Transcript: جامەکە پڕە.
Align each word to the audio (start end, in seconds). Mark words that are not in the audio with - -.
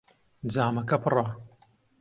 جامەکە 0.53 0.97
پڕە. 1.03 1.25